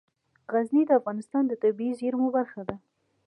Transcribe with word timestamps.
غزني 0.51 0.83
د 0.87 0.91
افغانستان 0.99 1.43
د 1.47 1.53
طبیعي 1.63 1.93
زیرمو 1.99 2.27
برخه 2.37 2.61
ده. 2.69 2.75